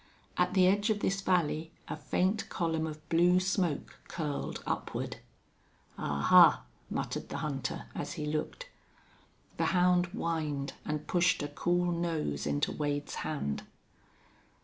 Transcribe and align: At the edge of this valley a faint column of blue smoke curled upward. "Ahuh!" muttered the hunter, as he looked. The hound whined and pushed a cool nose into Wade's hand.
At 0.35 0.55
the 0.55 0.65
edge 0.65 0.89
of 0.89 1.01
this 1.01 1.21
valley 1.21 1.69
a 1.87 1.95
faint 1.95 2.49
column 2.49 2.87
of 2.87 3.07
blue 3.07 3.39
smoke 3.39 3.99
curled 4.07 4.63
upward. 4.65 5.17
"Ahuh!" 5.99 6.61
muttered 6.89 7.29
the 7.29 7.37
hunter, 7.45 7.85
as 7.93 8.13
he 8.13 8.25
looked. 8.25 8.67
The 9.57 9.65
hound 9.77 10.07
whined 10.07 10.73
and 10.85 11.05
pushed 11.05 11.43
a 11.43 11.47
cool 11.47 11.91
nose 11.91 12.47
into 12.47 12.71
Wade's 12.71 13.13
hand. 13.21 13.61